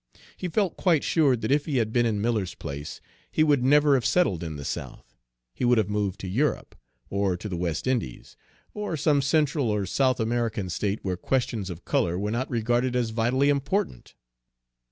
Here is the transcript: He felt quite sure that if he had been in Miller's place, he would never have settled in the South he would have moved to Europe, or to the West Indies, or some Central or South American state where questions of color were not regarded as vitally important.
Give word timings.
He 0.35 0.47
felt 0.47 0.77
quite 0.77 1.03
sure 1.03 1.35
that 1.35 1.51
if 1.51 1.67
he 1.67 1.77
had 1.77 1.93
been 1.93 2.07
in 2.07 2.19
Miller's 2.21 2.55
place, 2.55 3.01
he 3.31 3.43
would 3.43 3.63
never 3.63 3.93
have 3.93 4.03
settled 4.03 4.41
in 4.43 4.55
the 4.55 4.65
South 4.65 5.15
he 5.53 5.63
would 5.63 5.77
have 5.77 5.91
moved 5.91 6.19
to 6.21 6.27
Europe, 6.27 6.75
or 7.11 7.37
to 7.37 7.47
the 7.47 7.55
West 7.55 7.85
Indies, 7.85 8.35
or 8.73 8.97
some 8.97 9.21
Central 9.21 9.69
or 9.69 9.85
South 9.85 10.19
American 10.19 10.71
state 10.71 10.97
where 11.05 11.17
questions 11.17 11.69
of 11.69 11.85
color 11.85 12.17
were 12.17 12.31
not 12.31 12.49
regarded 12.49 12.95
as 12.95 13.11
vitally 13.11 13.49
important. 13.49 14.15